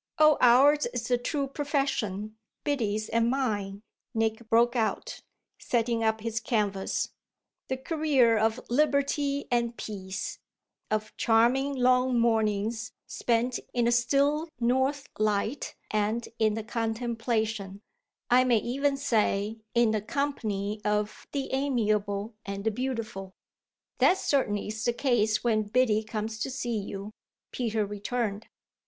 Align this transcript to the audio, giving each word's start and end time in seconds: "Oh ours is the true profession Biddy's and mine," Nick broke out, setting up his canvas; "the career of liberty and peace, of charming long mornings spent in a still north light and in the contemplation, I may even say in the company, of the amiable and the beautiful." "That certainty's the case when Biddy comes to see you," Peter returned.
"Oh 0.17 0.35
ours 0.41 0.87
is 0.95 1.09
the 1.09 1.19
true 1.19 1.45
profession 1.45 2.35
Biddy's 2.63 3.07
and 3.07 3.29
mine," 3.29 3.83
Nick 4.15 4.49
broke 4.49 4.75
out, 4.75 5.21
setting 5.59 6.03
up 6.03 6.21
his 6.21 6.39
canvas; 6.39 7.09
"the 7.67 7.77
career 7.77 8.35
of 8.35 8.59
liberty 8.67 9.45
and 9.51 9.77
peace, 9.77 10.39
of 10.89 11.15
charming 11.17 11.75
long 11.75 12.19
mornings 12.19 12.93
spent 13.05 13.59
in 13.75 13.87
a 13.87 13.91
still 13.91 14.49
north 14.59 15.07
light 15.19 15.75
and 15.91 16.27
in 16.39 16.55
the 16.55 16.63
contemplation, 16.63 17.79
I 18.27 18.43
may 18.43 18.57
even 18.57 18.97
say 18.97 19.59
in 19.75 19.91
the 19.91 20.01
company, 20.01 20.81
of 20.83 21.27
the 21.31 21.53
amiable 21.53 22.33
and 22.43 22.63
the 22.63 22.71
beautiful." 22.71 23.35
"That 23.99 24.17
certainty's 24.17 24.83
the 24.83 24.93
case 24.93 25.43
when 25.43 25.61
Biddy 25.61 26.03
comes 26.03 26.39
to 26.39 26.49
see 26.49 26.75
you," 26.79 27.11
Peter 27.51 27.85
returned. 27.85 28.47